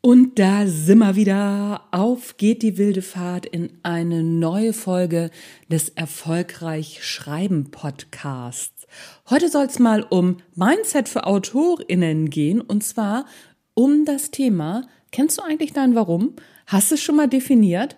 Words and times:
Und 0.00 0.38
da 0.38 0.66
sind 0.68 0.98
wir 0.98 1.16
wieder. 1.16 1.88
Auf 1.90 2.36
geht 2.36 2.62
die 2.62 2.78
wilde 2.78 3.02
Fahrt 3.02 3.46
in 3.46 3.72
eine 3.82 4.22
neue 4.22 4.72
Folge 4.72 5.30
des 5.68 5.88
Erfolgreich 5.88 7.04
Schreiben 7.04 7.72
Podcasts. 7.72 8.86
Heute 9.28 9.48
soll 9.48 9.66
es 9.66 9.80
mal 9.80 10.04
um 10.04 10.36
Mindset 10.54 11.08
für 11.08 11.26
AutorInnen 11.26 12.30
gehen 12.30 12.60
und 12.60 12.84
zwar 12.84 13.26
um 13.74 14.04
das 14.04 14.30
Thema, 14.30 14.86
kennst 15.10 15.38
du 15.38 15.42
eigentlich 15.42 15.72
dein 15.72 15.96
Warum? 15.96 16.34
Hast 16.66 16.90
du 16.90 16.94
es 16.94 17.02
schon 17.02 17.16
mal 17.16 17.28
definiert? 17.28 17.96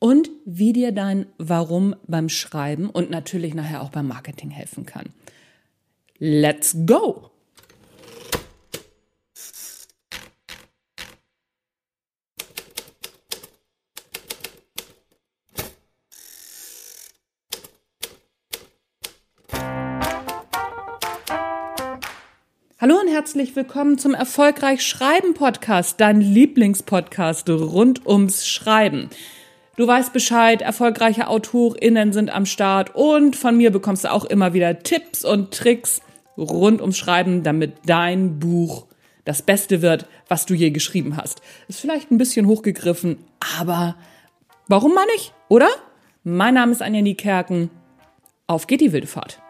Und 0.00 0.30
wie 0.44 0.72
dir 0.72 0.90
dein 0.90 1.26
Warum 1.38 1.94
beim 2.08 2.28
Schreiben 2.28 2.90
und 2.90 3.10
natürlich 3.10 3.54
nachher 3.54 3.82
auch 3.82 3.90
beim 3.90 4.08
Marketing 4.08 4.50
helfen 4.50 4.84
kann. 4.84 5.10
Let's 6.18 6.76
go! 6.86 7.30
Hallo 22.88 23.00
und 23.00 23.08
herzlich 23.08 23.56
willkommen 23.56 23.98
zum 23.98 24.14
Erfolgreich 24.14 24.80
Schreiben 24.80 25.34
Podcast, 25.34 26.00
dein 26.00 26.20
Lieblingspodcast 26.20 27.50
rund 27.50 28.06
ums 28.06 28.46
Schreiben. 28.46 29.10
Du 29.74 29.88
weißt 29.88 30.12
Bescheid, 30.12 30.62
erfolgreiche 30.62 31.26
AutorInnen 31.26 32.12
sind 32.12 32.30
am 32.30 32.46
Start 32.46 32.94
und 32.94 33.34
von 33.34 33.56
mir 33.56 33.72
bekommst 33.72 34.04
du 34.04 34.12
auch 34.12 34.24
immer 34.24 34.52
wieder 34.52 34.78
Tipps 34.84 35.24
und 35.24 35.52
Tricks 35.52 36.00
rund 36.38 36.80
ums 36.80 36.96
Schreiben, 36.96 37.42
damit 37.42 37.72
dein 37.86 38.38
Buch 38.38 38.86
das 39.24 39.42
Beste 39.42 39.82
wird, 39.82 40.06
was 40.28 40.46
du 40.46 40.54
je 40.54 40.70
geschrieben 40.70 41.16
hast. 41.16 41.42
Ist 41.66 41.80
vielleicht 41.80 42.12
ein 42.12 42.18
bisschen 42.18 42.46
hochgegriffen, 42.46 43.18
aber 43.58 43.96
warum 44.68 44.94
mal 44.94 45.06
nicht, 45.06 45.34
oder? 45.48 45.70
Mein 46.22 46.54
Name 46.54 46.70
ist 46.70 46.82
Anja 46.82 47.02
Niekerken. 47.02 47.68
Auf 48.46 48.68
geht 48.68 48.80
die 48.80 48.92
wilde 48.92 49.08
Fahrt. 49.08 49.40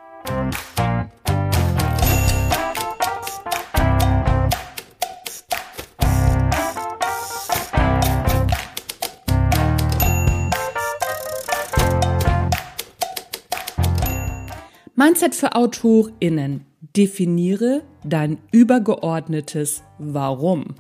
Mindset 15.07 15.37
für 15.37 15.55
AutorInnen. 15.55 16.67
Definiere 16.97 17.83
dein 18.03 18.39
übergeordnetes 18.51 19.85
Warum. 20.01 20.75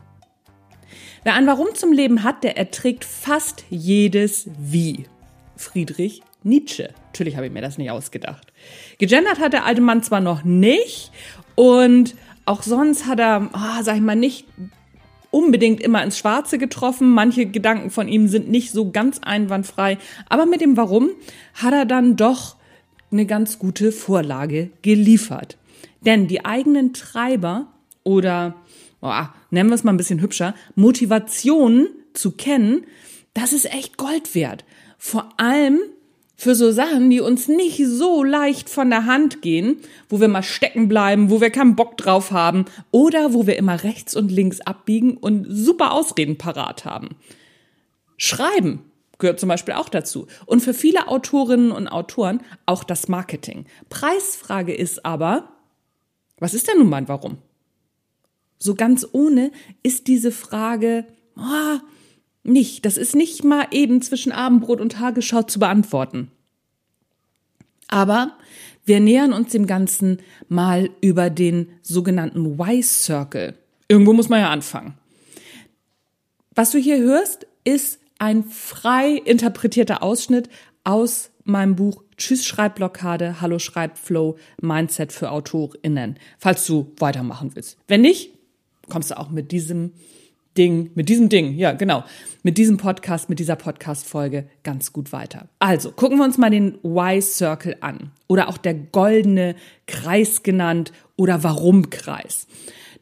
Wer 1.22 1.34
ein 1.34 1.46
Warum 1.46 1.68
zum 1.74 1.92
Leben 1.92 2.24
hat, 2.24 2.42
der 2.42 2.58
erträgt 2.58 3.04
fast 3.04 3.62
jedes 3.70 4.50
Wie. 4.58 5.04
Friedrich 5.54 6.22
Nietzsche. 6.42 6.88
Natürlich 7.12 7.36
habe 7.36 7.46
ich 7.46 7.52
mir 7.52 7.62
das 7.62 7.78
nicht 7.78 7.92
ausgedacht. 7.92 8.52
Gegendert 8.98 9.38
hat 9.38 9.52
der 9.52 9.64
alte 9.64 9.80
Mann 9.80 10.02
zwar 10.02 10.20
noch 10.20 10.42
nicht 10.42 11.12
und 11.54 12.16
auch 12.46 12.64
sonst 12.64 13.06
hat 13.06 13.20
er, 13.20 13.48
oh, 13.54 13.82
sag 13.82 13.94
ich 13.94 14.02
mal, 14.02 14.16
nicht 14.16 14.48
unbedingt 15.30 15.80
immer 15.80 16.02
ins 16.02 16.18
Schwarze 16.18 16.58
getroffen. 16.58 17.10
Manche 17.10 17.46
Gedanken 17.46 17.90
von 17.90 18.08
ihm 18.08 18.26
sind 18.26 18.50
nicht 18.50 18.72
so 18.72 18.90
ganz 18.90 19.20
einwandfrei. 19.22 19.98
Aber 20.28 20.46
mit 20.46 20.62
dem 20.62 20.76
Warum 20.76 21.10
hat 21.54 21.74
er 21.74 21.84
dann 21.84 22.16
doch 22.16 22.55
eine 23.16 23.26
ganz 23.26 23.58
gute 23.58 23.92
Vorlage 23.92 24.70
geliefert. 24.82 25.56
Denn 26.02 26.28
die 26.28 26.44
eigenen 26.44 26.92
Treiber 26.92 27.68
oder, 28.04 28.54
oh, 29.00 29.12
nennen 29.50 29.70
wir 29.70 29.74
es 29.74 29.84
mal 29.84 29.92
ein 29.92 29.96
bisschen 29.96 30.20
hübscher, 30.20 30.54
Motivationen 30.74 31.88
zu 32.12 32.32
kennen, 32.32 32.84
das 33.34 33.52
ist 33.52 33.72
echt 33.72 33.96
Gold 33.96 34.34
wert. 34.34 34.64
Vor 34.98 35.28
allem 35.36 35.78
für 36.36 36.54
so 36.54 36.70
Sachen, 36.70 37.08
die 37.08 37.20
uns 37.20 37.48
nicht 37.48 37.82
so 37.86 38.22
leicht 38.22 38.68
von 38.68 38.90
der 38.90 39.06
Hand 39.06 39.40
gehen, 39.40 39.78
wo 40.08 40.20
wir 40.20 40.28
mal 40.28 40.42
stecken 40.42 40.86
bleiben, 40.86 41.30
wo 41.30 41.40
wir 41.40 41.50
keinen 41.50 41.76
Bock 41.76 41.96
drauf 41.96 42.30
haben 42.30 42.66
oder 42.90 43.32
wo 43.32 43.46
wir 43.46 43.56
immer 43.56 43.82
rechts 43.82 44.14
und 44.14 44.30
links 44.30 44.60
abbiegen 44.60 45.16
und 45.16 45.46
super 45.48 45.92
Ausreden 45.92 46.36
parat 46.36 46.84
haben. 46.84 47.16
Schreiben 48.18 48.80
gehört 49.18 49.40
zum 49.40 49.48
Beispiel 49.48 49.74
auch 49.74 49.88
dazu. 49.88 50.26
Und 50.44 50.60
für 50.60 50.74
viele 50.74 51.08
Autorinnen 51.08 51.72
und 51.72 51.88
Autoren 51.88 52.40
auch 52.66 52.84
das 52.84 53.08
Marketing. 53.08 53.66
Preisfrage 53.88 54.74
ist 54.74 55.04
aber, 55.04 55.48
was 56.38 56.54
ist 56.54 56.68
denn 56.68 56.78
nun 56.78 56.90
mein 56.90 57.08
Warum? 57.08 57.38
So 58.58 58.74
ganz 58.74 59.06
ohne 59.12 59.52
ist 59.82 60.06
diese 60.06 60.32
Frage 60.32 61.06
oh, 61.36 61.78
nicht. 62.42 62.84
Das 62.84 62.96
ist 62.96 63.14
nicht 63.14 63.44
mal 63.44 63.66
eben 63.70 64.02
zwischen 64.02 64.32
Abendbrot 64.32 64.80
und 64.80 64.92
Tagesschau 64.92 65.42
zu 65.42 65.58
beantworten. 65.58 66.30
Aber 67.88 68.36
wir 68.84 69.00
nähern 69.00 69.32
uns 69.32 69.52
dem 69.52 69.66
Ganzen 69.66 70.22
mal 70.48 70.90
über 71.00 71.30
den 71.30 71.68
sogenannten 71.82 72.58
Y-Circle. 72.58 73.54
Irgendwo 73.88 74.12
muss 74.12 74.28
man 74.28 74.40
ja 74.40 74.50
anfangen. 74.50 74.94
Was 76.54 76.70
du 76.70 76.78
hier 76.78 76.98
hörst, 76.98 77.46
ist 77.64 78.00
ein 78.18 78.44
frei 78.44 79.20
interpretierter 79.24 80.02
Ausschnitt 80.02 80.48
aus 80.84 81.30
meinem 81.44 81.76
Buch 81.76 82.02
Tschüss 82.16 82.44
Schreibblockade, 82.46 83.40
Hallo 83.40 83.58
Schreibflow, 83.58 84.36
Mindset 84.60 85.12
für 85.12 85.30
AutorInnen, 85.30 86.18
falls 86.38 86.66
du 86.66 86.92
weitermachen 86.98 87.52
willst. 87.54 87.78
Wenn 87.88 88.00
nicht, 88.00 88.30
kommst 88.88 89.10
du 89.10 89.18
auch 89.18 89.30
mit 89.30 89.52
diesem 89.52 89.92
Ding, 90.56 90.90
mit 90.94 91.08
diesem 91.08 91.28
Ding, 91.28 91.54
ja, 91.56 91.72
genau, 91.72 92.04
mit 92.42 92.56
diesem 92.56 92.78
Podcast, 92.78 93.28
mit 93.28 93.38
dieser 93.38 93.56
Podcast-Folge 93.56 94.48
ganz 94.62 94.92
gut 94.92 95.12
weiter. 95.12 95.48
Also, 95.58 95.92
gucken 95.92 96.18
wir 96.18 96.24
uns 96.24 96.38
mal 96.38 96.50
den 96.50 96.78
Y-Circle 96.82 97.76
an 97.80 98.12
oder 98.26 98.48
auch 98.48 98.56
der 98.56 98.74
goldene 98.74 99.54
Kreis 99.86 100.42
genannt 100.42 100.92
oder 101.16 101.42
Warum-Kreis. 101.42 102.46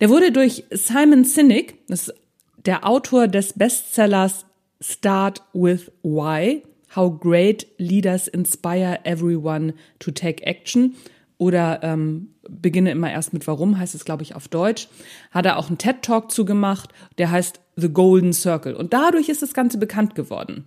Der 0.01 0.09
wurde 0.09 0.33
durch 0.33 0.65
Simon 0.71 1.25
Sinek, 1.25 1.79
das 1.87 2.09
ist 2.09 2.15
der 2.67 2.87
Autor 2.87 3.29
des 3.29 3.53
Bestsellers 3.53 4.47
Start 4.85 5.41
with 5.55 5.91
Why. 6.03 6.63
How 6.95 7.11
Great 7.19 7.67
Leaders 7.79 8.29
Inspire 8.29 9.01
Everyone 9.05 9.73
to 9.99 10.11
Take 10.11 10.45
Action. 10.45 10.95
Oder 11.39 11.81
ähm, 11.83 12.35
beginne 12.49 12.91
immer 12.91 13.11
erst 13.11 13.33
mit 13.33 13.47
Warum, 13.47 13.79
heißt 13.79 13.95
es, 13.95 14.05
glaube 14.05 14.23
ich, 14.23 14.35
auf 14.35 14.49
Deutsch. 14.49 14.89
Hat 15.31 15.47
er 15.47 15.59
auch 15.59 15.69
einen 15.69 15.79
TED-Talk 15.79 16.31
zugemacht, 16.31 16.91
der 17.17 17.31
heißt 17.31 17.61
The 17.77 17.89
Golden 17.89 18.35
Circle. 18.35 18.75
Und 18.75 18.93
dadurch 18.93 19.31
ist 19.31 19.43
das 19.43 19.55
Ganze 19.55 19.79
bekannt 19.79 20.15
geworden. 20.15 20.67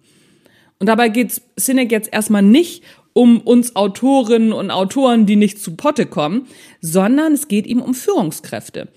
Und 0.80 0.88
dabei 0.88 1.10
geht 1.10 1.40
Sinek 1.56 1.92
jetzt 1.92 2.12
erstmal 2.12 2.42
nicht 2.42 2.84
um 3.14 3.40
uns 3.42 3.76
Autorinnen 3.76 4.52
und 4.52 4.72
Autoren, 4.72 5.26
die 5.28 5.36
nicht 5.36 5.60
zu 5.60 5.76
Potte 5.76 6.08
kommen, 6.08 6.48
sondern 6.82 7.34
es 7.34 7.48
geht 7.48 7.68
ihm 7.68 7.82
um 7.82 7.94
Führungskräfte. 7.94 8.90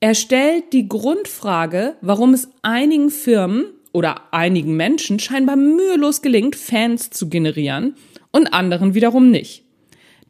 Er 0.00 0.14
stellt 0.14 0.72
die 0.72 0.86
Grundfrage, 0.86 1.96
warum 2.00 2.32
es 2.32 2.48
einigen 2.62 3.10
Firmen 3.10 3.64
oder 3.98 4.32
einigen 4.32 4.76
Menschen 4.76 5.18
scheinbar 5.18 5.56
mühelos 5.56 6.22
gelingt, 6.22 6.54
Fans 6.54 7.10
zu 7.10 7.28
generieren 7.28 7.96
und 8.30 8.54
anderen 8.54 8.94
wiederum 8.94 9.32
nicht. 9.32 9.64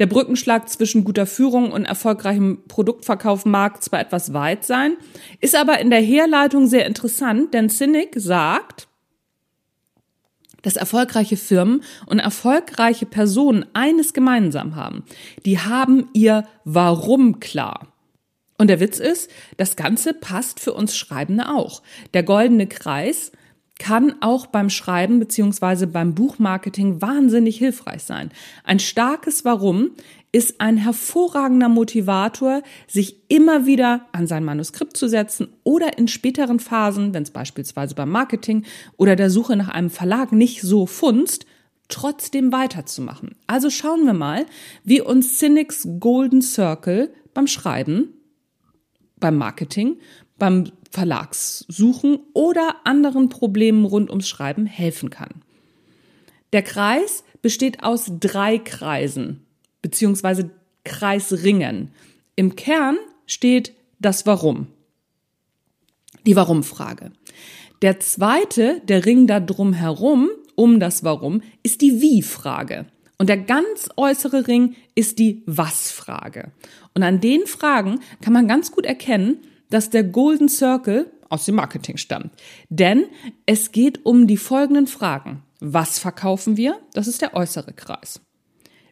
Der 0.01 0.07
Brückenschlag 0.07 0.71
zwischen 0.71 1.05
guter 1.05 1.27
Führung 1.27 1.71
und 1.71 1.85
erfolgreichem 1.85 2.63
Produktverkauf 2.67 3.45
mag 3.45 3.83
zwar 3.83 4.01
etwas 4.01 4.33
weit 4.33 4.65
sein, 4.65 4.97
ist 5.41 5.55
aber 5.55 5.81
in 5.81 5.91
der 5.91 6.01
Herleitung 6.01 6.67
sehr 6.67 6.87
interessant, 6.87 7.53
denn 7.53 7.69
Cynic 7.69 8.15
sagt, 8.17 8.89
dass 10.63 10.77
erfolgreiche 10.77 11.37
Firmen 11.37 11.83
und 12.07 12.21
erfolgreiche 12.21 13.05
Personen 13.05 13.67
eines 13.75 14.15
gemeinsam 14.15 14.77
haben. 14.77 15.05
Die 15.45 15.59
haben 15.59 16.09
ihr 16.15 16.47
Warum 16.65 17.39
klar. 17.39 17.93
Und 18.57 18.69
der 18.69 18.81
Witz 18.81 18.99
ist, 18.99 19.31
das 19.57 19.77
Ganze 19.77 20.15
passt 20.15 20.59
für 20.59 20.73
uns 20.73 20.97
Schreibende 20.97 21.49
auch. 21.49 21.83
Der 22.15 22.25
goldene 22.25 22.67
Kreis 22.67 23.31
kann 23.79 24.17
auch 24.21 24.47
beim 24.47 24.71
Schreiben 24.71 25.21
beziehungsweise 25.21 25.87
beim 25.87 26.15
Buchmarketing 26.15 27.01
wahnsinnig 27.01 27.59
hilfreich 27.59 28.03
sein. 28.03 28.31
Ein 28.65 28.81
starkes 28.81 29.45
Warum 29.45 29.93
ist 30.31 30.61
ein 30.61 30.77
hervorragender 30.77 31.69
Motivator, 31.69 32.63
sich 32.87 33.23
immer 33.29 33.67
wieder 33.67 34.07
an 34.13 34.27
sein 34.27 34.45
Manuskript 34.45 34.97
zu 34.97 35.09
setzen 35.09 35.49
oder 35.65 35.97
in 35.97 36.09
späteren 36.09 36.61
Phasen, 36.61 37.15
wenn 37.15 37.23
es 37.23 37.31
beispielsweise 37.31 37.95
beim 37.95 38.11
Marketing 38.11 38.65
oder 38.97 39.17
der 39.17 39.31
Suche 39.31 39.57
nach 39.57 39.69
einem 39.69 39.91
Verlag 39.91 40.33
nicht 40.33 40.61
so 40.61 40.87
funzt, 40.87 41.47
trotzdem 41.89 42.53
weiterzumachen. 42.53 43.37
Also 43.47 43.71
schauen 43.71 44.05
wir 44.05 44.13
mal, 44.13 44.45
wie 44.85 45.01
uns 45.01 45.39
Cynics 45.39 45.89
Golden 45.99 46.43
Circle 46.43 47.11
beim 47.33 47.47
Schreiben, 47.47 48.13
beim 49.19 49.37
Marketing, 49.37 49.99
beim 50.39 50.71
Verlagssuchen 50.91 52.19
oder 52.33 52.77
anderen 52.85 53.29
Problemen 53.29 53.85
rund 53.85 54.11
ums 54.11 54.29
Schreiben 54.29 54.67
helfen 54.67 55.11
kann. 55.11 55.43
Der 56.53 56.63
Kreis 56.63 57.25
besteht 57.43 57.83
aus 57.83 58.11
drei 58.21 58.59
Kreisen 58.59 59.47
beziehungsweise 59.83 60.51
Kreisringen. 60.85 61.93
Im 62.37 62.57
Kern 62.57 62.97
steht 63.27 63.75
das 63.99 64.27
Warum. 64.27 64.69
Die 66.27 66.37
Warum-Frage. 66.37 67.13
Der 67.83 68.01
zweite, 68.01 68.81
der 68.85 69.07
Ring 69.07 69.27
da 69.27 69.41
drum 69.41 69.73
herum, 69.73 70.29
um 70.57 70.81
das 70.81 71.05
Warum, 71.05 71.43
ist 71.63 71.81
die 71.81 72.01
Wie-Frage. 72.01 72.87
Und 73.19 73.29
der 73.29 73.37
ganz 73.37 73.89
äußere 73.97 74.47
Ring 74.47 74.77
ist 74.95 75.19
die 75.19 75.43
Was-Frage. 75.47 76.53
Und 76.95 77.03
an 77.03 77.21
den 77.21 77.47
Fragen 77.47 78.01
kann 78.21 78.33
man 78.33 78.49
ganz 78.49 78.73
gut 78.73 78.87
erkennen, 78.87 79.39
dass 79.71 79.91
der 79.91 80.05
Golden 80.05 80.49
Circle 80.49 81.11
aus 81.29 81.45
dem 81.45 81.57
Marketing 81.57 81.97
stammt. 81.97 82.33
Denn 82.69 83.05
es 83.47 83.73
geht 83.73 84.05
um 84.07 84.27
die 84.27 84.37
folgenden 84.37 84.87
Fragen. 84.87 85.43
Was 85.61 85.99
verkaufen 85.99 86.57
wir? 86.57 86.79
Das 86.95 87.07
ist 87.07 87.21
der 87.21 87.35
äußere 87.35 87.73
Kreis. 87.73 88.21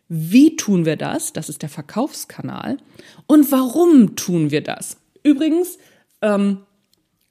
Wie 0.08 0.56
tun 0.56 0.84
wir 0.84 0.96
das? 0.96 1.32
Das 1.32 1.48
ist 1.48 1.62
der 1.62 1.68
Verkaufskanal. 1.68 2.76
Und 3.26 3.50
warum 3.50 4.16
tun 4.16 4.50
wir 4.50 4.62
das? 4.62 4.98
Übrigens, 5.22 5.78
ähm, 6.22 6.64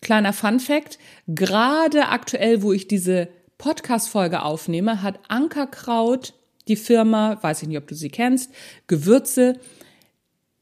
kleiner 0.02 0.34
Fun 0.34 0.60
fact, 0.60 1.00
gerade 1.28 2.10
aktuell, 2.10 2.62
wo 2.62 2.74
ich 2.74 2.88
diese 2.88 3.30
Podcast-Folge 3.58 4.44
aufnehme, 4.44 5.02
hat 5.02 5.20
Ankerkraut, 5.30 6.34
die 6.68 6.76
Firma, 6.76 7.42
weiß 7.42 7.62
ich 7.62 7.68
nicht, 7.70 7.78
ob 7.78 7.88
du 7.88 7.96
sie 7.96 8.10
kennst, 8.10 8.52
Gewürze, 8.88 9.60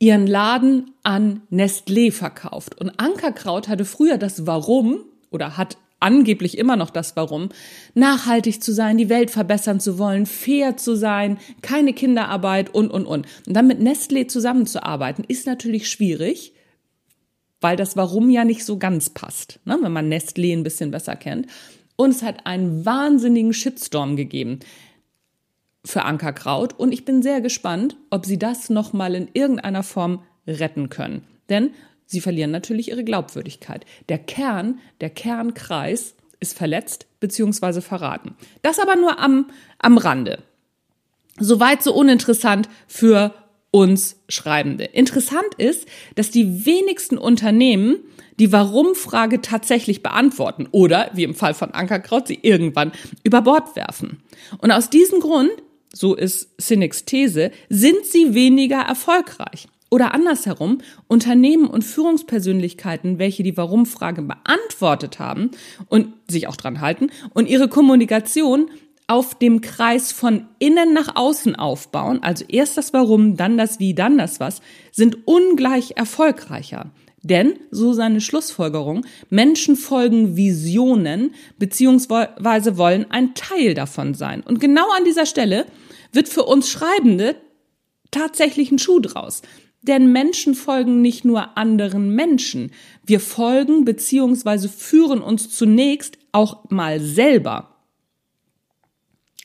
ihren 0.03 0.27
Laden 0.27 0.91
an 1.03 1.43
Nestlé 1.49 2.11
verkauft. 2.11 2.77
Und 2.79 2.99
Ankerkraut 2.99 3.69
hatte 3.69 3.85
früher 3.85 4.17
das 4.17 4.45
Warum 4.45 4.99
oder 5.31 5.55
hat 5.55 5.77
angeblich 6.01 6.57
immer 6.57 6.75
noch 6.75 6.89
das 6.89 7.15
Warum, 7.15 7.47
nachhaltig 7.93 8.61
zu 8.61 8.73
sein, 8.73 8.97
die 8.97 9.07
Welt 9.07 9.31
verbessern 9.31 9.79
zu 9.79 9.97
wollen, 9.97 10.25
fair 10.25 10.75
zu 10.75 10.97
sein, 10.97 11.37
keine 11.61 11.93
Kinderarbeit 11.93 12.75
und, 12.75 12.91
und, 12.91 13.05
und. 13.05 13.25
Und 13.47 13.53
dann 13.53 13.65
mit 13.65 13.79
Nestlé 13.79 14.27
zusammenzuarbeiten, 14.27 15.23
ist 15.25 15.47
natürlich 15.47 15.89
schwierig, 15.89 16.51
weil 17.61 17.77
das 17.77 17.95
Warum 17.95 18.29
ja 18.29 18.43
nicht 18.43 18.65
so 18.65 18.77
ganz 18.77 19.09
passt, 19.09 19.61
ne, 19.63 19.77
wenn 19.79 19.93
man 19.93 20.11
Nestlé 20.11 20.51
ein 20.51 20.63
bisschen 20.63 20.91
besser 20.91 21.15
kennt. 21.15 21.47
Und 21.95 22.09
es 22.09 22.23
hat 22.23 22.45
einen 22.45 22.85
wahnsinnigen 22.85 23.53
Shitstorm 23.53 24.17
gegeben 24.17 24.59
für 25.85 26.03
Ankerkraut 26.03 26.77
und 26.79 26.91
ich 26.91 27.05
bin 27.05 27.21
sehr 27.21 27.41
gespannt, 27.41 27.97
ob 28.09 28.25
sie 28.25 28.39
das 28.39 28.69
nochmal 28.69 29.15
in 29.15 29.29
irgendeiner 29.33 29.83
Form 29.83 30.23
retten 30.47 30.89
können. 30.89 31.25
Denn 31.49 31.71
sie 32.05 32.21
verlieren 32.21 32.51
natürlich 32.51 32.89
ihre 32.89 33.03
Glaubwürdigkeit. 33.03 33.85
Der 34.09 34.17
Kern, 34.17 34.79
der 35.01 35.09
Kernkreis 35.09 36.15
ist 36.39 36.57
verletzt 36.57 37.07
bzw. 37.19 37.81
verraten. 37.81 38.35
Das 38.61 38.79
aber 38.79 38.95
nur 38.95 39.19
am, 39.19 39.49
am 39.79 39.97
Rande. 39.97 40.39
Soweit 41.39 41.81
so 41.83 41.93
uninteressant 41.93 42.69
für 42.87 43.33
uns 43.71 44.17
Schreibende. 44.29 44.83
Interessant 44.83 45.55
ist, 45.57 45.87
dass 46.15 46.29
die 46.29 46.65
wenigsten 46.65 47.17
Unternehmen 47.17 47.97
die 48.39 48.51
Warum-Frage 48.51 49.41
tatsächlich 49.41 50.03
beantworten 50.03 50.67
oder, 50.71 51.09
wie 51.13 51.23
im 51.23 51.33
Fall 51.33 51.53
von 51.53 51.71
Ankerkraut, 51.71 52.27
sie 52.27 52.39
irgendwann 52.41 52.91
über 53.23 53.41
Bord 53.41 53.75
werfen. 53.75 54.21
Und 54.59 54.71
aus 54.71 54.89
diesem 54.89 55.19
Grund 55.19 55.51
so 55.93 56.15
ist 56.15 56.59
Cynics 56.59 57.05
These, 57.05 57.51
sind 57.69 58.05
sie 58.05 58.33
weniger 58.33 58.81
erfolgreich. 58.81 59.67
Oder 59.89 60.15
andersherum, 60.15 60.79
Unternehmen 61.07 61.67
und 61.67 61.83
Führungspersönlichkeiten, 61.83 63.19
welche 63.19 63.43
die 63.43 63.55
Warum-Frage 63.55 64.23
beantwortet 64.23 65.19
haben 65.19 65.51
und 65.87 66.13
sich 66.27 66.47
auch 66.47 66.55
dran 66.55 66.81
halten 66.81 67.11
und 67.35 67.47
ihre 67.47 67.67
Kommunikation 67.67 68.71
auf 69.05 69.35
dem 69.35 69.61
Kreis 69.61 70.11
von 70.11 70.47
innen 70.57 70.93
nach 70.93 71.15
außen 71.15 71.55
aufbauen, 71.55 72.23
also 72.23 72.43
erst 72.47 72.75
das 72.77 72.91
Warum, 72.93 73.37
dann 73.37 73.55
das 73.55 73.79
Wie, 73.79 73.93
dann 73.93 74.17
das 74.17 74.39
Was, 74.39 74.61
sind 74.91 75.27
ungleich 75.27 75.91
erfolgreicher. 75.95 76.89
Denn, 77.23 77.57
so 77.71 77.93
seine 77.93 78.19
Schlussfolgerung, 78.19 79.05
Menschen 79.29 79.77
folgen 79.77 80.35
Visionen 80.35 81.33
beziehungsweise 81.57 82.77
wollen 82.77 83.09
ein 83.09 83.33
Teil 83.33 83.73
davon 83.73 84.13
sein. 84.13 84.41
Und 84.41 84.59
genau 84.59 84.89
an 84.97 85.05
dieser 85.05 85.25
Stelle 85.25 85.65
wird 86.11 86.27
für 86.27 86.43
uns 86.43 86.69
Schreibende 86.69 87.37
tatsächlich 88.11 88.71
ein 88.71 88.79
Schuh 88.79 88.99
draus. 88.99 89.41
Denn 89.81 90.11
Menschen 90.11 90.53
folgen 90.53 91.01
nicht 91.01 91.23
nur 91.23 91.57
anderen 91.57 92.13
Menschen. 92.13 92.71
Wir 93.05 93.21
folgen 93.21 93.85
beziehungsweise 93.85 94.67
führen 94.67 95.21
uns 95.21 95.49
zunächst 95.49 96.17
auch 96.33 96.69
mal 96.69 96.99
selber. 96.99 97.69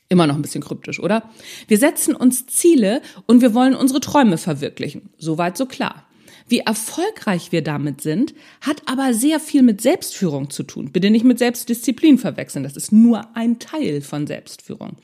Immer 0.09 0.27
noch 0.27 0.37
ein 0.37 0.43
bisschen 0.43 0.63
kryptisch, 0.65 1.01
oder? 1.01 1.31
Wir 1.69 1.79
setzen 1.79 2.17
uns 2.17 2.47
Ziele 2.47 3.03
und 3.27 3.41
wir 3.41 3.53
wollen 3.55 3.75
unsere 3.75 4.01
Träume 4.01 4.39
verwirklichen. 4.39 5.11
Soweit 5.19 5.57
so 5.57 5.67
klar. 5.67 6.08
Wie 6.49 6.61
erfolgreich 6.61 7.53
wir 7.53 7.63
damit 7.63 8.01
sind, 8.01 8.35
hat 8.61 8.83
aber 8.87 9.13
sehr 9.15 9.39
viel 9.41 9.63
mit 9.63 9.81
Selbstführung 9.81 10.51
zu 10.51 10.63
tun. 10.63 10.91
Bitte 10.93 11.11
nicht 11.11 11.25
mit 11.25 11.39
Selbstdisziplin 11.39 12.19
verwechseln. 12.19 12.63
Das 12.63 12.77
ist 12.77 12.93
nur 12.93 13.37
ein 13.37 13.59
Teil 13.59 14.01
von 14.01 14.27
Selbstführung. 14.27 14.97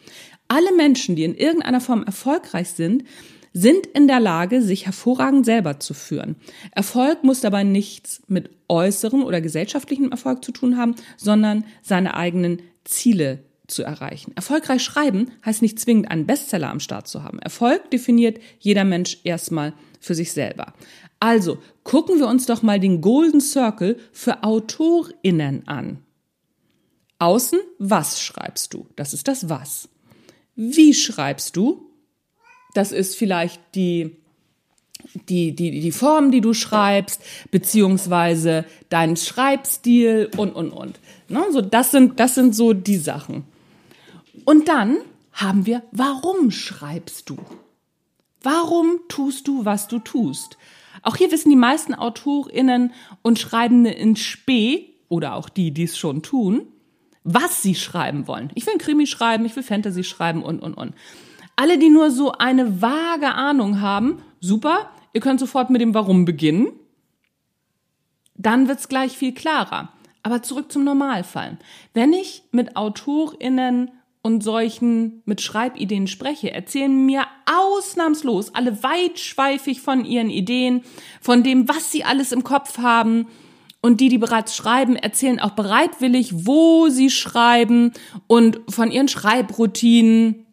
Alle 0.48 0.74
Menschen, 0.74 1.16
die 1.16 1.24
in 1.24 1.34
irgendeiner 1.34 1.80
Form 1.80 2.02
erfolgreich 2.02 2.68
sind, 2.68 3.04
sind 3.52 3.86
in 3.86 4.08
der 4.08 4.20
Lage, 4.20 4.62
sich 4.62 4.84
hervorragend 4.84 5.46
selber 5.46 5.78
zu 5.78 5.94
führen. 5.94 6.34
Erfolg 6.72 7.22
muss 7.22 7.40
dabei 7.40 7.62
nichts 7.62 8.20
mit 8.26 8.50
äußerem 8.68 9.22
oder 9.22 9.40
gesellschaftlichem 9.40 10.10
Erfolg 10.10 10.44
zu 10.44 10.50
tun 10.50 10.76
haben, 10.76 10.96
sondern 11.16 11.64
seine 11.80 12.14
eigenen 12.14 12.62
Ziele 12.82 13.44
zu 13.68 13.82
erreichen. 13.82 14.32
Erfolgreich 14.34 14.82
schreiben 14.82 15.30
heißt 15.46 15.62
nicht 15.62 15.78
zwingend 15.78 16.10
einen 16.10 16.26
Bestseller 16.26 16.68
am 16.68 16.80
Start 16.80 17.08
zu 17.08 17.22
haben. 17.22 17.38
Erfolg 17.38 17.90
definiert 17.90 18.38
jeder 18.58 18.84
Mensch 18.84 19.18
erstmal 19.24 19.72
für 20.04 20.14
sich 20.14 20.32
selber. 20.32 20.74
Also 21.18 21.58
gucken 21.82 22.18
wir 22.18 22.28
uns 22.28 22.46
doch 22.46 22.62
mal 22.62 22.78
den 22.78 23.00
Golden 23.00 23.40
Circle 23.40 23.98
für 24.12 24.42
AutorInnen 24.42 25.66
an. 25.66 25.98
Außen, 27.18 27.58
was 27.78 28.20
schreibst 28.20 28.74
du? 28.74 28.86
Das 28.96 29.14
ist 29.14 29.28
das 29.28 29.48
Was. 29.48 29.88
Wie 30.56 30.94
schreibst 30.94 31.56
du? 31.56 31.90
Das 32.74 32.92
ist 32.92 33.16
vielleicht 33.16 33.60
die, 33.74 34.16
die, 35.28 35.54
die, 35.54 35.80
die 35.80 35.92
Form, 35.92 36.30
die 36.30 36.40
du 36.40 36.52
schreibst, 36.52 37.22
beziehungsweise 37.50 38.64
dein 38.90 39.16
Schreibstil 39.16 40.30
und, 40.36 40.54
und, 40.54 40.70
und. 40.70 41.00
Ne? 41.28 41.44
So, 41.50 41.60
das, 41.60 41.90
sind, 41.92 42.20
das 42.20 42.34
sind 42.34 42.54
so 42.54 42.72
die 42.72 42.98
Sachen. 42.98 43.44
Und 44.44 44.68
dann 44.68 44.98
haben 45.32 45.66
wir, 45.66 45.82
warum 45.92 46.50
schreibst 46.50 47.30
du? 47.30 47.38
Warum 48.44 49.00
tust 49.08 49.48
du, 49.48 49.64
was 49.64 49.88
du 49.88 49.98
tust? 49.98 50.58
Auch 51.02 51.16
hier 51.16 51.32
wissen 51.32 51.50
die 51.50 51.56
meisten 51.56 51.94
AutorInnen 51.94 52.92
und 53.22 53.38
Schreibende 53.38 53.90
in 53.90 54.16
Spee, 54.16 54.94
oder 55.08 55.34
auch 55.34 55.48
die, 55.48 55.70
die 55.70 55.84
es 55.84 55.98
schon 55.98 56.22
tun, 56.22 56.66
was 57.22 57.62
sie 57.62 57.74
schreiben 57.74 58.26
wollen. 58.26 58.50
Ich 58.54 58.66
will 58.66 58.74
ein 58.74 58.78
Krimi 58.78 59.06
schreiben, 59.06 59.44
ich 59.44 59.56
will 59.56 59.62
Fantasy 59.62 60.04
schreiben 60.04 60.42
und, 60.42 60.60
und, 60.60 60.74
und. 60.74 60.94
Alle, 61.56 61.78
die 61.78 61.88
nur 61.88 62.10
so 62.10 62.32
eine 62.32 62.82
vage 62.82 63.32
Ahnung 63.32 63.80
haben, 63.80 64.22
super, 64.40 64.90
ihr 65.12 65.20
könnt 65.20 65.40
sofort 65.40 65.70
mit 65.70 65.80
dem 65.80 65.94
Warum 65.94 66.24
beginnen. 66.24 66.68
Dann 68.34 68.68
wird's 68.68 68.88
gleich 68.88 69.16
viel 69.16 69.32
klarer. 69.32 69.90
Aber 70.22 70.42
zurück 70.42 70.72
zum 70.72 70.84
Normalfall. 70.84 71.58
Wenn 71.92 72.12
ich 72.12 72.42
mit 72.50 72.76
AutorInnen 72.76 73.90
und 74.24 74.42
solchen 74.42 75.22
mit 75.26 75.42
Schreibideen 75.42 76.06
spreche, 76.06 76.50
erzählen 76.50 77.04
mir 77.04 77.26
ausnahmslos 77.44 78.54
alle 78.54 78.82
weitschweifig 78.82 79.82
von 79.82 80.06
ihren 80.06 80.30
Ideen, 80.30 80.82
von 81.20 81.42
dem, 81.42 81.68
was 81.68 81.92
sie 81.92 82.04
alles 82.04 82.32
im 82.32 82.42
Kopf 82.42 82.78
haben, 82.78 83.26
und 83.82 84.00
die, 84.00 84.08
die 84.08 84.16
bereits 84.16 84.56
schreiben, 84.56 84.96
erzählen 84.96 85.40
auch 85.40 85.50
bereitwillig, 85.50 86.46
wo 86.46 86.88
sie 86.88 87.10
schreiben 87.10 87.92
und 88.26 88.62
von 88.66 88.90
ihren 88.90 89.08
Schreibroutinen, 89.08 90.46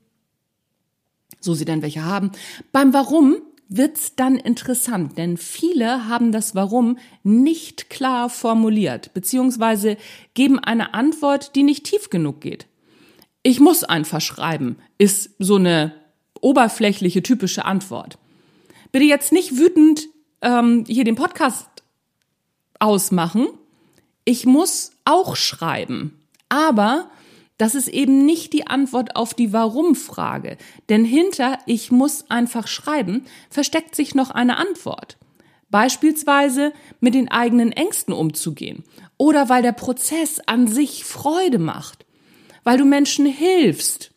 so 1.39 1.53
sie 1.53 1.63
denn 1.63 1.81
welche 1.81 2.03
haben. 2.03 2.31
Beim 2.73 2.93
Warum 2.93 3.37
wird's 3.69 4.17
dann 4.17 4.35
interessant, 4.35 5.17
denn 5.17 5.37
viele 5.37 6.09
haben 6.09 6.33
das 6.33 6.55
Warum 6.55 6.97
nicht 7.23 7.89
klar 7.89 8.29
formuliert, 8.29 9.13
beziehungsweise 9.13 9.95
geben 10.33 10.59
eine 10.59 10.93
Antwort, 10.93 11.55
die 11.55 11.63
nicht 11.63 11.85
tief 11.85 12.09
genug 12.09 12.41
geht. 12.41 12.67
Ich 13.43 13.59
muss 13.59 13.83
einfach 13.83 14.21
schreiben, 14.21 14.77
ist 14.97 15.31
so 15.39 15.55
eine 15.55 15.95
oberflächliche, 16.41 17.23
typische 17.23 17.65
Antwort. 17.65 18.17
Bitte 18.91 19.05
jetzt 19.05 19.31
nicht 19.31 19.57
wütend 19.57 20.07
ähm, 20.41 20.83
hier 20.87 21.03
den 21.03 21.15
Podcast 21.15 21.67
ausmachen. 22.79 23.47
Ich 24.25 24.45
muss 24.45 24.91
auch 25.05 25.35
schreiben. 25.35 26.19
Aber 26.49 27.09
das 27.57 27.75
ist 27.75 27.87
eben 27.87 28.25
nicht 28.25 28.53
die 28.53 28.67
Antwort 28.67 29.15
auf 29.15 29.33
die 29.33 29.53
Warum-Frage. 29.53 30.57
Denn 30.89 31.05
hinter 31.05 31.59
ich 31.65 31.91
muss 31.91 32.29
einfach 32.29 32.67
schreiben 32.67 33.25
versteckt 33.49 33.95
sich 33.95 34.15
noch 34.15 34.31
eine 34.31 34.57
Antwort. 34.57 35.17
Beispielsweise 35.69 36.73
mit 36.99 37.13
den 37.13 37.29
eigenen 37.29 37.71
Ängsten 37.71 38.13
umzugehen. 38.13 38.83
Oder 39.17 39.47
weil 39.47 39.61
der 39.61 39.71
Prozess 39.71 40.41
an 40.45 40.67
sich 40.67 41.05
Freude 41.05 41.59
macht. 41.59 42.05
Weil 42.63 42.77
du 42.77 42.85
Menschen 42.85 43.25
hilfst. 43.25 44.11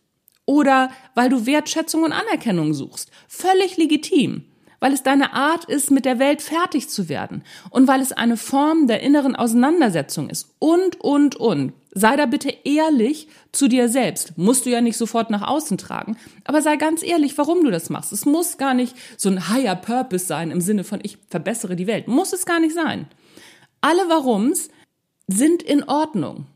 Oder 0.47 0.91
weil 1.15 1.29
du 1.31 1.47
Wertschätzung 1.47 2.03
und 2.03 2.13
Anerkennung 2.13 2.75
suchst. 2.75 3.11
Völlig 3.29 3.77
legitim. 3.77 4.45
weil 4.85 4.93
es 4.93 5.03
deine 5.03 5.33
Art 5.33 5.65
ist, 5.65 5.91
mit 5.91 6.05
der 6.05 6.19
Welt 6.19 6.43
fertig 6.43 6.91
zu 6.91 7.09
werden 7.09 7.43
und 7.71 7.89
weil 7.89 8.03
es 8.03 8.13
eine 8.13 8.37
Form 8.37 8.87
der 8.87 9.01
inneren 9.01 9.35
Auseinandersetzung 9.35 10.29
ist 10.29 10.55
und, 10.59 11.01
und, 11.01 11.37
und. 11.37 11.73
Sei 11.93 12.17
da 12.17 12.27
bitte 12.27 12.55
ehrlich 12.65 13.29
zu 13.51 13.67
dir 13.67 13.89
selbst. 13.89 14.37
Musst 14.37 14.67
du 14.67 14.71
ja 14.71 14.83
nicht 14.83 14.99
sofort 14.99 15.31
nach 15.31 15.41
außen 15.41 15.79
tragen, 15.79 16.19
aber 16.45 16.61
sei 16.61 16.77
ganz 16.77 17.03
ehrlich, 17.03 17.39
warum 17.39 17.65
du 17.65 17.71
das 17.71 17.89
machst. 17.89 18.13
Es 18.13 18.27
muss 18.27 18.59
gar 18.59 18.75
nicht 18.75 18.95
so 19.17 19.31
ein 19.31 19.49
higher 19.49 19.75
Purpose 19.75 20.27
sein 20.27 20.51
im 20.51 20.61
Sinne 20.61 20.85
von 20.85 21.01
ich 21.03 21.17
verbessere 21.31 21.77
die 21.77 21.87
Welt. 21.87 22.07
Muss 22.07 22.35
es 22.35 22.45
gar 22.45 22.61
nicht 22.61 22.75
sein. 22.75 23.07
Alle 23.81 24.07
Warums 24.11 24.69
sind 25.29 25.63
in 25.63 25.85
Ordnung. 25.85 26.47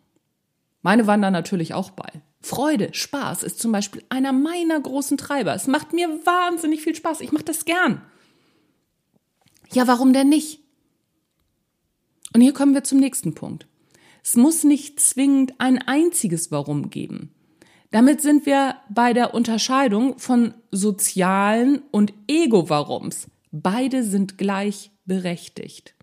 Meine 0.82 1.06
waren 1.06 1.22
da 1.22 1.30
natürlich 1.30 1.74
auch 1.74 1.90
bei. 1.90 2.22
Freude, 2.40 2.90
Spaß 2.92 3.42
ist 3.42 3.60
zum 3.60 3.72
Beispiel 3.72 4.02
einer 4.08 4.32
meiner 4.32 4.80
großen 4.80 5.18
Treiber. 5.18 5.54
Es 5.54 5.66
macht 5.66 5.92
mir 5.92 6.08
wahnsinnig 6.24 6.82
viel 6.82 6.94
Spaß. 6.94 7.20
Ich 7.20 7.32
mache 7.32 7.44
das 7.44 7.64
gern. 7.64 8.02
Ja, 9.72 9.86
warum 9.86 10.12
denn 10.12 10.28
nicht? 10.28 10.60
Und 12.34 12.40
hier 12.40 12.52
kommen 12.52 12.74
wir 12.74 12.84
zum 12.84 12.98
nächsten 12.98 13.34
Punkt. 13.34 13.66
Es 14.22 14.36
muss 14.36 14.64
nicht 14.64 15.00
zwingend 15.00 15.54
ein 15.58 15.78
einziges 15.78 16.50
Warum 16.50 16.90
geben. 16.90 17.34
Damit 17.90 18.20
sind 18.20 18.44
wir 18.44 18.76
bei 18.90 19.14
der 19.14 19.34
Unterscheidung 19.34 20.18
von 20.18 20.54
sozialen 20.70 21.82
und 21.90 22.12
Ego-Warums. 22.26 23.28
Beide 23.50 24.04
sind 24.04 24.36
gleich 24.36 24.90
berechtigt. 25.06 25.94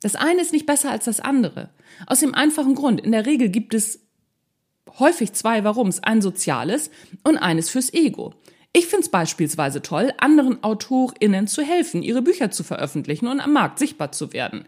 Das 0.00 0.16
eine 0.16 0.40
ist 0.40 0.52
nicht 0.52 0.66
besser 0.66 0.90
als 0.90 1.04
das 1.04 1.20
andere. 1.20 1.70
Aus 2.06 2.20
dem 2.20 2.34
einfachen 2.34 2.74
Grund, 2.74 3.00
in 3.00 3.12
der 3.12 3.26
Regel 3.26 3.50
gibt 3.50 3.74
es 3.74 4.00
häufig 4.98 5.32
zwei 5.32 5.62
Warums, 5.62 6.02
ein 6.02 6.22
soziales 6.22 6.90
und 7.22 7.36
eines 7.36 7.70
fürs 7.70 7.92
Ego. 7.92 8.34
Ich 8.72 8.86
finde 8.86 9.02
es 9.02 9.08
beispielsweise 9.08 9.82
toll, 9.82 10.12
anderen 10.18 10.62
AutorInnen 10.62 11.48
zu 11.48 11.62
helfen, 11.62 12.02
ihre 12.02 12.22
Bücher 12.22 12.50
zu 12.50 12.62
veröffentlichen 12.62 13.26
und 13.26 13.40
am 13.40 13.52
Markt 13.52 13.78
sichtbar 13.78 14.12
zu 14.12 14.32
werden. 14.32 14.64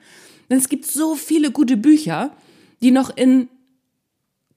Denn 0.51 0.59
es 0.59 0.69
gibt 0.69 0.87
so 0.87 1.15
viele 1.15 1.51
gute 1.51 1.77
Bücher, 1.77 2.35
die 2.83 2.91
noch 2.91 3.17
in 3.17 3.49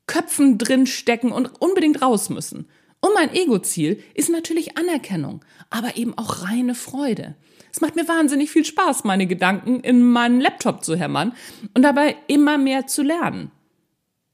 Köpfen 0.07 0.57
drin 0.57 0.87
stecken 0.87 1.31
und 1.31 1.61
unbedingt 1.61 2.01
raus 2.01 2.29
müssen. 2.29 2.67
Und 3.05 3.13
mein 3.13 3.35
Ego-Ziel 3.35 4.01
ist 4.15 4.31
natürlich 4.31 4.79
Anerkennung, 4.79 5.45
aber 5.69 5.95
eben 5.95 6.17
auch 6.17 6.41
reine 6.41 6.73
Freude. 6.73 7.35
Es 7.71 7.79
macht 7.79 7.95
mir 7.95 8.07
wahnsinnig 8.07 8.49
viel 8.49 8.65
Spaß, 8.65 9.03
meine 9.03 9.27
Gedanken 9.27 9.79
in 9.81 10.01
meinen 10.01 10.41
Laptop 10.41 10.83
zu 10.83 10.95
hämmern 10.95 11.33
und 11.75 11.83
dabei 11.83 12.15
immer 12.25 12.57
mehr 12.57 12.87
zu 12.87 13.03
lernen. 13.03 13.51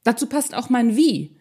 Dazu 0.04 0.26
passt 0.26 0.54
auch 0.54 0.70
mein 0.70 0.96
Wie. 0.96 1.36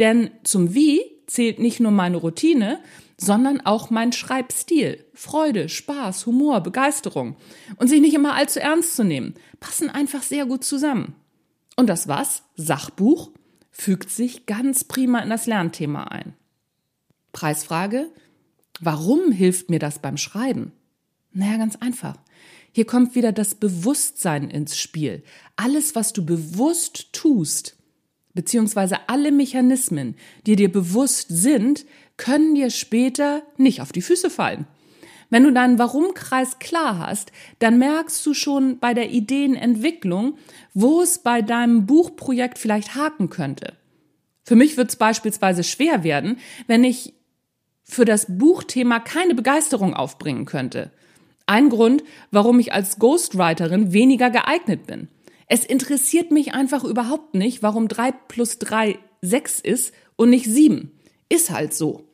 Denn 0.00 0.32
zum 0.42 0.74
Wie 0.74 1.02
zählt 1.28 1.60
nicht 1.60 1.78
nur 1.78 1.92
meine 1.92 2.16
Routine, 2.16 2.80
sondern 3.16 3.60
auch 3.60 3.90
mein 3.90 4.10
Schreibstil. 4.10 5.04
Freude, 5.14 5.68
Spaß, 5.68 6.26
Humor, 6.26 6.62
Begeisterung. 6.62 7.36
Und 7.76 7.86
sich 7.86 8.00
nicht 8.00 8.14
immer 8.14 8.34
allzu 8.34 8.58
ernst 8.58 8.96
zu 8.96 9.04
nehmen, 9.04 9.34
passen 9.60 9.88
einfach 9.88 10.24
sehr 10.24 10.46
gut 10.46 10.64
zusammen. 10.64 11.14
Und 11.76 11.86
das 11.86 12.08
was? 12.08 12.42
Sachbuch 12.56 13.30
fügt 13.70 14.10
sich 14.10 14.46
ganz 14.46 14.82
prima 14.82 15.20
in 15.20 15.30
das 15.30 15.46
Lernthema 15.46 16.02
ein. 16.08 16.34
Preisfrage. 17.32 18.08
Warum 18.80 19.32
hilft 19.32 19.70
mir 19.70 19.78
das 19.78 19.98
beim 19.98 20.16
Schreiben? 20.16 20.72
Naja, 21.32 21.56
ganz 21.56 21.76
einfach. 21.76 22.16
Hier 22.72 22.86
kommt 22.86 23.14
wieder 23.14 23.32
das 23.32 23.54
Bewusstsein 23.54 24.50
ins 24.50 24.78
Spiel. 24.78 25.22
Alles, 25.56 25.94
was 25.94 26.12
du 26.12 26.24
bewusst 26.24 27.12
tust, 27.12 27.76
beziehungsweise 28.34 29.08
alle 29.08 29.30
Mechanismen, 29.30 30.16
die 30.46 30.56
dir 30.56 30.72
bewusst 30.72 31.26
sind, 31.28 31.84
können 32.16 32.54
dir 32.54 32.70
später 32.70 33.42
nicht 33.56 33.80
auf 33.80 33.92
die 33.92 34.02
Füße 34.02 34.30
fallen. 34.30 34.66
Wenn 35.28 35.44
du 35.44 35.52
deinen 35.52 35.78
Warum-Kreis 35.78 36.58
klar 36.58 36.98
hast, 36.98 37.32
dann 37.58 37.78
merkst 37.78 38.24
du 38.26 38.34
schon 38.34 38.78
bei 38.78 38.92
der 38.92 39.10
Ideenentwicklung, 39.10 40.36
wo 40.74 41.00
es 41.00 41.18
bei 41.18 41.40
deinem 41.40 41.86
Buchprojekt 41.86 42.58
vielleicht 42.58 42.94
haken 42.94 43.30
könnte. 43.30 43.74
Für 44.44 44.56
mich 44.56 44.76
wird 44.76 44.90
es 44.90 44.96
beispielsweise 44.96 45.64
schwer 45.64 46.04
werden, 46.04 46.38
wenn 46.66 46.84
ich 46.84 47.14
für 47.92 48.04
das 48.04 48.26
Buchthema 48.28 49.00
keine 49.00 49.34
Begeisterung 49.34 49.94
aufbringen 49.94 50.44
könnte. 50.44 50.90
Ein 51.46 51.68
Grund, 51.68 52.02
warum 52.30 52.58
ich 52.60 52.72
als 52.72 52.98
Ghostwriterin 52.98 53.92
weniger 53.92 54.30
geeignet 54.30 54.86
bin. 54.86 55.08
Es 55.46 55.64
interessiert 55.64 56.30
mich 56.30 56.54
einfach 56.54 56.84
überhaupt 56.84 57.34
nicht, 57.34 57.62
warum 57.62 57.88
drei 57.88 58.12
plus 58.12 58.58
drei 58.58 58.98
sechs 59.20 59.60
ist 59.60 59.92
und 60.16 60.30
nicht 60.30 60.46
sieben. 60.46 60.92
Ist 61.28 61.50
halt 61.50 61.74
so. 61.74 62.08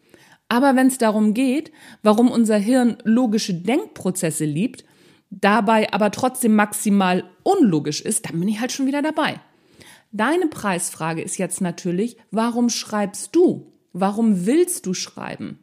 Aber 0.49 0.77
wenn 0.77 0.87
es 0.87 0.99
darum 0.99 1.35
geht, 1.35 1.73
warum 2.03 2.31
unser 2.31 2.57
Hirn 2.57 2.97
logische 3.05 3.55
Denkprozesse 3.55 4.45
liebt, 4.45 4.85
dabei 5.31 5.93
aber 5.93 6.11
trotzdem 6.11 6.55
maximal 6.55 7.25
unlogisch 7.43 8.01
ist, 8.01 8.29
dann 8.29 8.41
bin 8.41 8.49
ich 8.49 8.61
halt 8.61 8.73
schon 8.73 8.87
wieder 8.87 9.03
dabei. 9.03 9.41
Deine 10.11 10.47
Preisfrage 10.47 11.21
ist 11.21 11.37
jetzt 11.37 11.61
natürlich, 11.61 12.17
warum 12.31 12.71
schreibst 12.71 13.37
du? 13.37 13.73
Warum 13.93 14.47
willst 14.47 14.87
du 14.87 14.95
schreiben? 14.95 15.59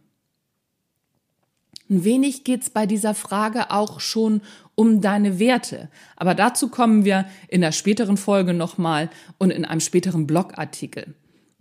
Ein 1.90 2.04
wenig 2.04 2.44
geht's 2.44 2.70
bei 2.70 2.86
dieser 2.86 3.14
Frage 3.14 3.70
auch 3.70 4.00
schon 4.00 4.42
um 4.74 5.02
deine 5.02 5.40
Werte. 5.40 5.90
Aber 6.16 6.34
dazu 6.34 6.70
kommen 6.70 7.06
wir 7.06 7.26
in 7.48 7.62
der 7.62 7.72
späteren 7.72 8.18
Folge 8.18 8.54
nochmal 8.54 9.10
und 9.38 9.52
in 9.52 9.66
einem 9.66 9.82
späteren 9.82 10.26
Blogartikel. 10.26 11.14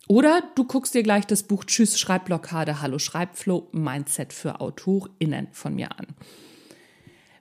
Oder 0.09 0.43
du 0.55 0.65
guckst 0.65 0.95
dir 0.95 1.03
gleich 1.03 1.27
das 1.27 1.43
Buch 1.43 1.65
Tschüss 1.65 1.99
Schreibblockade, 1.99 2.81
Hallo 2.81 2.99
Schreibflow, 2.99 3.69
Mindset 3.73 4.33
für 4.33 4.61
AutorInnen 4.61 5.49
von 5.53 5.75
mir 5.75 5.91
an. 5.99 6.07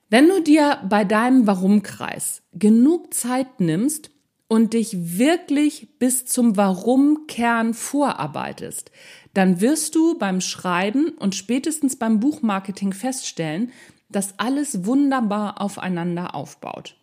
Wenn 0.10 0.28
du 0.28 0.42
dir 0.42 0.80
bei 0.88 1.04
deinem 1.04 1.48
Warum-Kreis 1.48 2.44
genug 2.54 3.14
Zeit 3.14 3.60
nimmst 3.60 4.12
und 4.54 4.74
dich 4.74 5.18
wirklich 5.18 5.98
bis 5.98 6.28
zum 6.28 6.56
Warum-Kern 6.58 7.74
vorarbeitest, 7.74 8.92
dann 9.34 9.62
wirst 9.62 9.96
du 9.96 10.16
beim 10.20 10.42
Schreiben 10.42 11.10
und 11.18 11.34
spätestens 11.34 11.96
beim 11.96 12.20
Buchmarketing 12.20 12.94
feststellen, 12.94 13.72
dass 14.10 14.38
alles 14.38 14.86
wunderbar 14.86 15.60
aufeinander 15.60 16.36
aufbaut. 16.36 16.98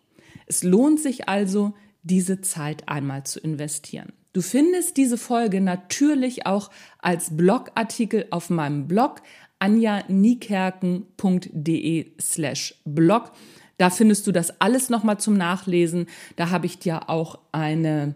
Es 0.45 0.63
lohnt 0.63 1.01
sich 1.01 1.27
also, 1.27 1.73
diese 2.03 2.39
Zeit 2.39 2.87
einmal 2.87 3.25
zu 3.25 3.41
investieren. 3.41 4.13
Du 4.31 4.41
findest 4.41 4.95
diese 4.95 5.17
Folge 5.17 5.59
natürlich 5.59 6.45
auch 6.45 6.71
als 6.99 7.35
Blogartikel 7.35 8.27
auf 8.29 8.49
meinem 8.49 8.87
Blog 8.87 9.21
anjanikerken.de 9.59 12.13
slash 12.17 12.81
blog. 12.85 13.33
Da 13.81 13.89
findest 13.89 14.27
du 14.27 14.31
das 14.31 14.61
alles 14.61 14.91
nochmal 14.91 15.19
zum 15.19 15.33
Nachlesen. 15.33 16.05
Da 16.35 16.51
habe 16.51 16.67
ich 16.67 16.77
dir 16.77 17.09
auch 17.09 17.39
eine 17.51 18.13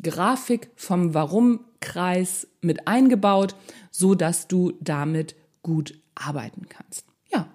Grafik 0.00 0.70
vom 0.76 1.14
Warum-Kreis 1.14 2.46
mit 2.60 2.86
eingebaut, 2.86 3.56
so 3.90 4.14
dass 4.14 4.46
du 4.46 4.72
damit 4.80 5.34
gut 5.64 5.98
arbeiten 6.14 6.68
kannst. 6.68 7.06
Ja, 7.32 7.48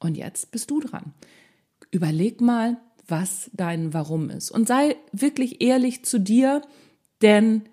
und 0.00 0.16
jetzt 0.16 0.50
bist 0.50 0.70
du 0.70 0.80
dran. 0.80 1.12
Überleg 1.90 2.40
mal, 2.40 2.78
was 3.06 3.50
dein 3.52 3.92
Warum 3.92 4.30
ist 4.30 4.50
und 4.50 4.66
sei 4.66 4.96
wirklich 5.12 5.60
ehrlich 5.60 6.06
zu 6.06 6.18
dir, 6.18 6.62
denn 7.20 7.68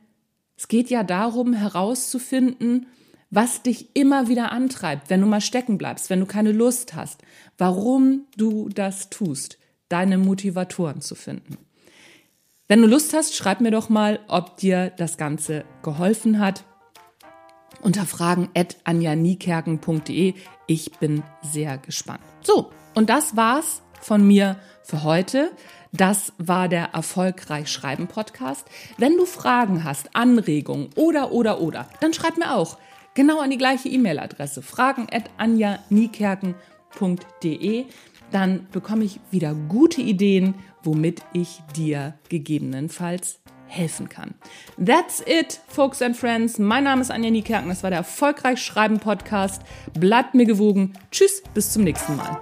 es 0.58 0.68
geht 0.68 0.90
ja 0.90 1.04
darum 1.04 1.54
herauszufinden, 1.54 2.86
was 3.32 3.64
dich 3.64 3.96
immer 3.96 4.28
wieder 4.28 4.52
antreibt, 4.52 5.10
wenn 5.10 5.22
du 5.22 5.28
mal 5.28 5.42
stecken 5.42 5.78
bleibst, 5.78 6.10
wenn 6.10 6.20
du 6.20 6.26
keine 6.26 6.52
Lust 6.52 6.94
hast, 6.94 7.22
warum 7.58 8.26
du 8.38 8.70
das 8.70 9.10
tust, 9.10 9.58
deine 9.90 10.18
Motivatoren 10.18 11.02
zu 11.02 11.16
finden. 11.16 11.58
Wenn 12.68 12.82
du 12.82 12.88
Lust 12.88 13.14
hast, 13.14 13.36
schreib 13.36 13.62
mir 13.62 13.72
doch 13.72 13.90
mal, 13.90 14.20
ob 14.28 14.58
dir 14.58 14.92
das 14.98 15.18
Ganze 15.18 15.66
geholfen 15.82 16.40
hat. 16.40 16.64
Unter 17.82 18.06
fragen 18.06 18.50
at. 18.56 18.78
Ich 20.68 20.92
bin 21.00 21.24
sehr 21.42 21.78
gespannt. 21.80 22.22
So, 22.44 22.72
und 22.94 23.10
das 23.10 23.36
war's 23.36 23.82
von 24.02 24.26
mir 24.26 24.58
für 24.84 25.04
heute. 25.04 25.52
Das 25.92 26.32
war 26.38 26.70
der 26.70 26.94
Erfolgreich 26.94 27.70
Schreiben 27.70 28.08
Podcast. 28.08 28.66
Wenn 28.98 29.18
du 29.18 29.26
Fragen 29.26 29.84
hast, 29.84 30.16
Anregungen 30.16 30.90
oder, 30.96 31.32
oder, 31.32 31.60
oder, 31.60 31.90
dann 32.00 32.14
schreib 32.14 32.38
mir 32.38 32.56
auch. 32.56 32.78
Genau 33.14 33.40
an 33.40 33.50
die 33.50 33.58
gleiche 33.58 33.90
E-Mail-Adresse. 33.90 34.62
Fragen 34.62 35.08
at 35.12 35.30
anjanikerken.de 35.38 37.86
dann 38.32 38.68
bekomme 38.72 39.04
ich 39.04 39.20
wieder 39.30 39.54
gute 39.54 40.02
Ideen, 40.02 40.56
womit 40.84 41.22
ich 41.34 41.62
dir 41.76 42.16
gegebenenfalls 42.30 43.40
helfen 43.68 44.10
kann. 44.10 44.34
That's 44.84 45.22
it, 45.26 45.60
folks 45.68 46.02
and 46.02 46.16
friends. 46.16 46.58
Mein 46.58 46.86
Name 46.86 47.02
ist 47.02 47.12
Anja 47.12 47.30
Niekerken. 47.30 47.70
Das 47.70 47.84
war 47.84 47.90
der 47.90 48.00
Erfolgreich 48.00 48.62
Schreiben 48.62 49.00
Podcast. 49.00 49.62
Bleibt 49.94 50.34
mir 50.34 50.46
gewogen. 50.46 50.94
Tschüss, 51.12 51.44
bis 51.54 51.72
zum 51.72 51.84
nächsten 51.84 52.16
Mal. 52.16 52.42